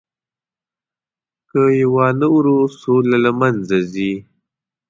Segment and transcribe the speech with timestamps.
[1.49, 4.11] که یې ونه اورو، سوله له منځه ځي.